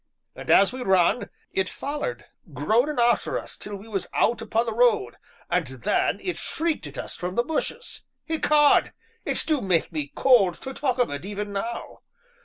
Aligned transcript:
And 0.35 0.49
as 0.49 0.73
we 0.73 0.81
run, 0.81 1.29
it 1.51 1.69
follered, 1.69 2.25
groanin' 2.53 2.97
arter 2.97 3.37
us 3.37 3.55
till 3.55 3.75
we 3.75 3.87
was 3.87 4.07
out 4.15 4.41
upon 4.41 4.65
the 4.65 4.73
road, 4.73 5.17
and 5.47 5.67
then 5.67 6.19
it 6.23 6.37
shrieked 6.37 6.87
at 6.87 6.97
us 6.97 7.15
from 7.15 7.35
the 7.35 7.43
bushes. 7.43 8.01
Ecod! 8.27 8.93
it 9.25 9.43
do 9.45 9.61
make 9.61 9.91
me 9.91 10.11
cold 10.15 10.59
to 10.63 10.73
talk 10.73 10.97
of 10.97 11.11
it, 11.11 11.23
even 11.23 11.51
now. 11.53 11.99